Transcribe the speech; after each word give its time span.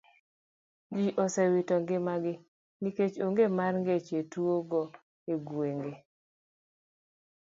Ji 0.97 1.09
osewito 1.23 1.75
ngimagi 1.81 2.33
nikech 2.81 3.15
onge 3.25 3.45
mar 3.57 3.73
geche 3.85 4.15
jotuo 4.23 4.55
go 4.69 4.83
e 5.33 5.35
gwenge. 5.47 5.93